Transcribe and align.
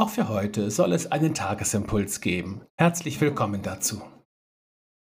Auch 0.00 0.08
für 0.08 0.30
heute 0.30 0.70
soll 0.70 0.94
es 0.94 1.12
einen 1.12 1.34
Tagesimpuls 1.34 2.22
geben. 2.22 2.62
Herzlich 2.78 3.20
willkommen 3.20 3.60
dazu. 3.60 4.00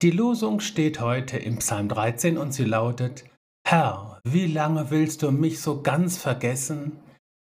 Die 0.02 0.10
Losung 0.10 0.62
steht 0.62 1.00
heute 1.00 1.38
im 1.38 1.60
Psalm 1.60 1.90
13 1.90 2.40
und 2.40 2.54
sie 2.56 2.64
lautet, 2.64 3.24
Herr, 3.64 4.20
wie 4.24 4.48
lange 4.48 4.90
willst 4.90 5.22
du 5.22 5.30
mich 5.30 5.62
so 5.62 5.84
ganz 5.84 6.18
vergessen? 6.18 7.04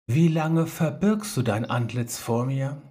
Wie 0.06 0.28
lange 0.28 0.66
verbirgst 0.66 1.34
du 1.34 1.40
dein 1.40 1.64
Antlitz 1.64 2.18
vor 2.18 2.44
mir? 2.44 2.82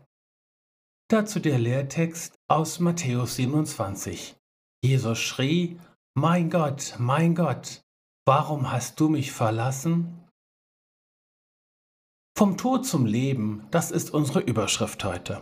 Dazu 1.11 1.39
der 1.39 1.59
Lehrtext 1.59 2.33
aus 2.47 2.79
Matthäus 2.79 3.35
27. 3.35 4.35
Jesus 4.83 5.19
schrie, 5.19 5.79
Mein 6.15 6.49
Gott, 6.49 6.95
mein 6.97 7.35
Gott, 7.35 7.83
warum 8.25 8.71
hast 8.71 8.99
du 8.99 9.09
mich 9.09 9.31
verlassen? 9.31 10.18
Vom 12.39 12.55
Tod 12.55 12.85
zum 12.85 13.05
Leben, 13.05 13.67
das 13.69 13.91
ist 13.91 14.13
unsere 14.13 14.39
Überschrift 14.39 15.03
heute. 15.03 15.41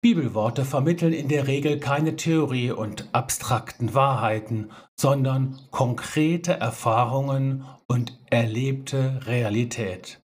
Bibelworte 0.00 0.64
vermitteln 0.64 1.12
in 1.12 1.28
der 1.28 1.46
Regel 1.46 1.80
keine 1.80 2.16
Theorie 2.16 2.70
und 2.70 3.10
abstrakten 3.12 3.92
Wahrheiten, 3.92 4.70
sondern 4.98 5.60
konkrete 5.70 6.54
Erfahrungen 6.54 7.66
und 7.88 8.18
erlebte 8.30 9.20
Realität. 9.26 10.22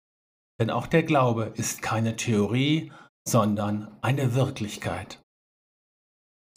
Denn 0.58 0.70
auch 0.70 0.88
der 0.88 1.04
Glaube 1.04 1.52
ist 1.56 1.82
keine 1.82 2.16
Theorie, 2.16 2.94
sondern 3.28 3.94
eine 4.02 4.36
Wirklichkeit. 4.36 5.20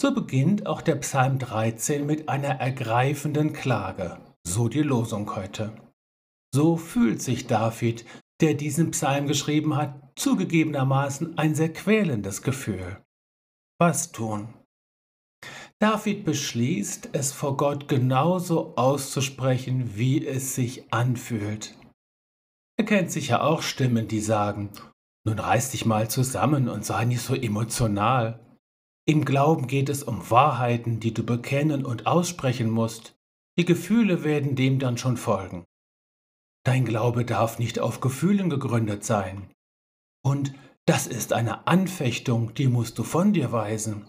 So 0.00 0.14
beginnt 0.14 0.68
auch 0.68 0.82
der 0.82 0.94
Psalm 0.94 1.40
13 1.40 2.06
mit 2.06 2.28
einer 2.28 2.60
ergreifenden 2.60 3.54
Klage, 3.54 4.18
so 4.46 4.68
die 4.68 4.82
Losung 4.82 5.34
heute. 5.34 5.72
So 6.54 6.76
fühlt 6.76 7.20
sich 7.20 7.48
David, 7.48 8.04
der 8.40 8.54
diesen 8.54 8.90
Psalm 8.90 9.26
geschrieben 9.26 9.76
hat, 9.76 10.12
zugegebenermaßen 10.16 11.38
ein 11.38 11.54
sehr 11.54 11.72
quälendes 11.72 12.42
Gefühl. 12.42 13.02
Was 13.78 14.12
tun? 14.12 14.54
David 15.78 16.24
beschließt, 16.24 17.10
es 17.12 17.32
vor 17.32 17.56
Gott 17.56 17.88
genauso 17.88 18.76
auszusprechen, 18.76 19.96
wie 19.96 20.26
es 20.26 20.54
sich 20.54 20.92
anfühlt. 20.92 21.74
Er 22.78 22.84
kennt 22.84 23.10
sicher 23.10 23.44
auch 23.44 23.62
Stimmen, 23.62 24.06
die 24.06 24.20
sagen, 24.20 24.70
nun 25.26 25.38
reiß 25.38 25.70
dich 25.70 25.86
mal 25.86 26.10
zusammen 26.10 26.68
und 26.68 26.84
sei 26.84 27.04
nicht 27.04 27.22
so 27.22 27.34
emotional. 27.34 28.40
Im 29.06 29.24
Glauben 29.24 29.66
geht 29.66 29.88
es 29.88 30.02
um 30.02 30.30
Wahrheiten, 30.30 31.00
die 31.00 31.12
du 31.12 31.24
bekennen 31.24 31.84
und 31.84 32.06
aussprechen 32.06 32.70
musst. 32.70 33.18
Die 33.58 33.64
Gefühle 33.64 34.24
werden 34.24 34.56
dem 34.56 34.78
dann 34.78 34.98
schon 34.98 35.16
folgen. 35.16 35.64
Dein 36.70 36.84
Glaube 36.84 37.24
darf 37.24 37.58
nicht 37.58 37.80
auf 37.80 38.00
Gefühlen 38.00 38.48
gegründet 38.48 39.02
sein. 39.04 39.50
Und 40.24 40.54
das 40.86 41.08
ist 41.08 41.32
eine 41.32 41.66
Anfechtung, 41.66 42.54
die 42.54 42.68
musst 42.68 42.96
du 42.96 43.02
von 43.02 43.32
dir 43.32 43.50
weisen. 43.50 44.06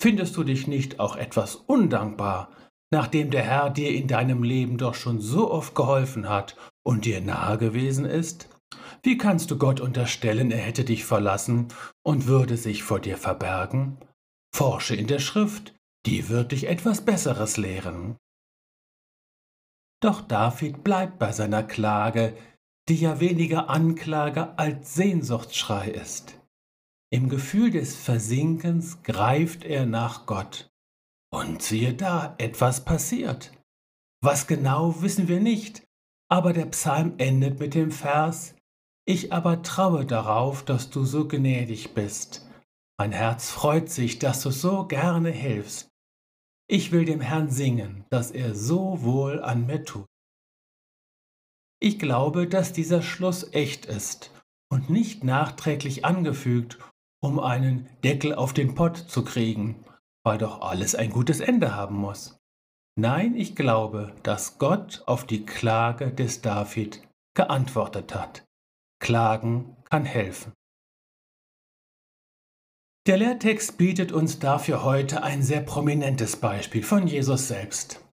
Findest 0.00 0.38
du 0.38 0.42
dich 0.42 0.68
nicht 0.68 1.00
auch 1.00 1.16
etwas 1.16 1.54
undankbar, 1.54 2.50
nachdem 2.90 3.30
der 3.30 3.42
Herr 3.42 3.68
dir 3.68 3.90
in 3.94 4.08
deinem 4.08 4.42
Leben 4.42 4.78
doch 4.78 4.94
schon 4.94 5.20
so 5.20 5.50
oft 5.50 5.74
geholfen 5.74 6.30
hat 6.30 6.56
und 6.82 7.04
dir 7.04 7.20
nahe 7.20 7.58
gewesen 7.58 8.06
ist? 8.06 8.48
Wie 9.02 9.18
kannst 9.18 9.50
du 9.50 9.58
Gott 9.58 9.78
unterstellen, 9.78 10.50
er 10.52 10.62
hätte 10.62 10.84
dich 10.84 11.04
verlassen 11.04 11.68
und 12.02 12.26
würde 12.26 12.56
sich 12.56 12.84
vor 12.84 13.00
dir 13.00 13.18
verbergen? 13.18 13.98
Forsche 14.50 14.96
in 14.96 15.08
der 15.08 15.18
Schrift, 15.18 15.74
die 16.06 16.30
wird 16.30 16.52
dich 16.52 16.68
etwas 16.68 17.04
Besseres 17.04 17.58
lehren. 17.58 18.16
Doch 20.00 20.20
David 20.20 20.84
bleibt 20.84 21.18
bei 21.18 21.32
seiner 21.32 21.62
Klage, 21.62 22.36
die 22.88 22.96
ja 22.96 23.20
weniger 23.20 23.68
Anklage 23.68 24.58
als 24.58 24.94
Sehnsuchtsschrei 24.94 25.90
ist. 25.90 26.40
Im 27.10 27.28
Gefühl 27.28 27.70
des 27.70 27.96
Versinkens 27.96 29.02
greift 29.02 29.64
er 29.64 29.86
nach 29.86 30.26
Gott. 30.26 30.70
Und 31.32 31.62
siehe 31.62 31.94
da, 31.94 32.34
etwas 32.38 32.84
passiert. 32.84 33.52
Was 34.22 34.46
genau 34.46 35.02
wissen 35.02 35.28
wir 35.28 35.40
nicht, 35.40 35.86
aber 36.28 36.52
der 36.52 36.66
Psalm 36.66 37.14
endet 37.18 37.60
mit 37.60 37.74
dem 37.74 37.90
Vers 37.90 38.54
Ich 39.08 39.32
aber 39.32 39.62
traue 39.62 40.04
darauf, 40.04 40.64
dass 40.64 40.90
du 40.90 41.04
so 41.04 41.28
gnädig 41.28 41.94
bist. 41.94 42.46
Mein 42.98 43.12
Herz 43.12 43.50
freut 43.50 43.90
sich, 43.90 44.18
dass 44.18 44.42
du 44.42 44.50
so 44.50 44.86
gerne 44.86 45.30
hilfst. 45.30 45.88
Ich 46.68 46.90
will 46.90 47.04
dem 47.04 47.20
Herrn 47.20 47.50
singen, 47.50 48.04
dass 48.10 48.32
er 48.32 48.54
so 48.54 49.02
wohl 49.02 49.40
an 49.40 49.66
mir 49.66 49.84
tut. 49.84 50.06
Ich 51.80 51.98
glaube, 51.98 52.48
dass 52.48 52.72
dieser 52.72 53.02
Schluss 53.02 53.52
echt 53.52 53.86
ist 53.86 54.32
und 54.68 54.90
nicht 54.90 55.22
nachträglich 55.22 56.04
angefügt, 56.04 56.78
um 57.22 57.38
einen 57.38 57.88
Deckel 58.02 58.34
auf 58.34 58.52
den 58.52 58.74
Pott 58.74 58.96
zu 58.96 59.24
kriegen, 59.24 59.84
weil 60.24 60.38
doch 60.38 60.60
alles 60.60 60.96
ein 60.96 61.10
gutes 61.10 61.40
Ende 61.40 61.76
haben 61.76 61.96
muss. 61.96 62.36
Nein, 62.98 63.36
ich 63.36 63.54
glaube, 63.54 64.16
dass 64.22 64.58
Gott 64.58 65.04
auf 65.06 65.24
die 65.24 65.44
Klage 65.44 66.12
des 66.12 66.40
David 66.40 67.06
geantwortet 67.34 68.14
hat. 68.14 68.44
Klagen 69.00 69.76
kann 69.84 70.04
helfen. 70.04 70.52
Der 73.06 73.18
Lehrtext 73.18 73.78
bietet 73.78 74.10
uns 74.10 74.40
dafür 74.40 74.82
heute 74.82 75.22
ein 75.22 75.40
sehr 75.40 75.60
prominentes 75.60 76.34
Beispiel 76.34 76.82
von 76.82 77.06
Jesus 77.06 77.46
selbst. 77.46 78.04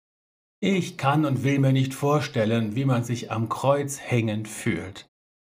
Ich 0.61 0.99
kann 0.99 1.25
und 1.25 1.45
will 1.45 1.61
mir 1.61 1.73
nicht 1.73 1.95
vorstellen, 1.95 2.77
wie 2.77 2.85
man 2.85 3.03
sich 3.03 3.33
am 3.33 3.49
Kreuz 3.49 3.99
hängend 3.99 4.49
fühlt. 4.49 5.09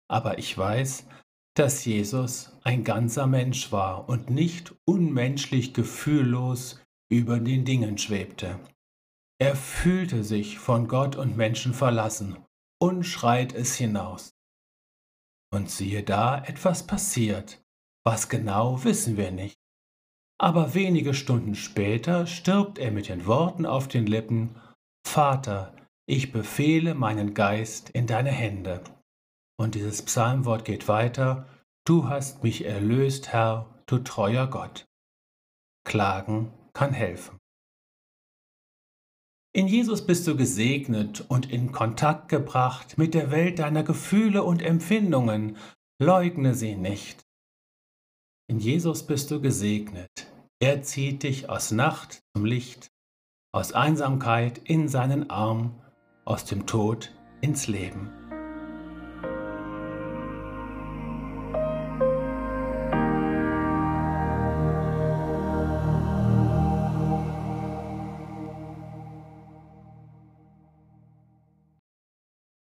Aber 0.08 0.38
ich 0.38 0.56
weiß, 0.58 1.06
dass 1.56 1.86
Jesus 1.86 2.52
ein 2.64 2.84
ganzer 2.84 3.26
Mensch 3.26 3.72
war 3.72 4.10
und 4.10 4.28
nicht 4.28 4.74
unmenschlich 4.84 5.72
gefühllos 5.72 6.78
über 7.10 7.40
den 7.40 7.64
Dingen 7.64 7.96
schwebte. 7.96 8.60
Er 9.38 9.56
fühlte 9.56 10.22
sich 10.22 10.58
von 10.58 10.86
Gott 10.86 11.16
und 11.16 11.38
Menschen 11.38 11.72
verlassen 11.72 12.36
und 12.78 13.04
schreit 13.04 13.54
es 13.54 13.74
hinaus. 13.74 14.34
Und 15.50 15.70
siehe 15.70 16.02
da, 16.02 16.44
etwas 16.44 16.86
passiert. 16.86 17.59
Was 18.04 18.28
genau 18.28 18.82
wissen 18.84 19.16
wir 19.16 19.30
nicht. 19.30 19.58
Aber 20.38 20.74
wenige 20.74 21.12
Stunden 21.12 21.54
später 21.54 22.26
stirbt 22.26 22.78
er 22.78 22.90
mit 22.90 23.08
den 23.08 23.26
Worten 23.26 23.66
auf 23.66 23.88
den 23.88 24.06
Lippen, 24.06 24.56
Vater, 25.06 25.74
ich 26.06 26.32
befehle 26.32 26.94
meinen 26.94 27.34
Geist 27.34 27.90
in 27.90 28.06
deine 28.06 28.30
Hände. 28.30 28.82
Und 29.58 29.74
dieses 29.74 30.02
Psalmwort 30.02 30.64
geht 30.64 30.88
weiter, 30.88 31.46
Du 31.86 32.08
hast 32.08 32.42
mich 32.42 32.64
erlöst, 32.64 33.32
Herr, 33.32 33.82
du 33.86 33.98
treuer 33.98 34.46
Gott. 34.46 34.86
Klagen 35.84 36.52
kann 36.72 36.92
helfen. 36.92 37.38
In 39.52 39.66
Jesus 39.66 40.06
bist 40.06 40.26
du 40.26 40.36
gesegnet 40.36 41.24
und 41.28 41.50
in 41.50 41.72
Kontakt 41.72 42.28
gebracht 42.28 42.98
mit 42.98 43.14
der 43.14 43.30
Welt 43.30 43.58
deiner 43.58 43.82
Gefühle 43.82 44.44
und 44.44 44.62
Empfindungen. 44.62 45.56
Leugne 46.00 46.54
sie 46.54 46.76
nicht. 46.76 47.24
In 48.50 48.58
Jesus 48.58 49.04
bist 49.04 49.30
du 49.30 49.40
gesegnet. 49.40 50.10
Er 50.58 50.82
zieht 50.82 51.22
dich 51.22 51.48
aus 51.48 51.70
Nacht 51.70 52.24
zum 52.34 52.44
Licht, 52.44 52.90
aus 53.52 53.72
Einsamkeit 53.72 54.58
in 54.64 54.88
seinen 54.88 55.30
Arm, 55.30 55.80
aus 56.24 56.46
dem 56.46 56.66
Tod 56.66 57.12
ins 57.42 57.68
Leben. 57.68 58.10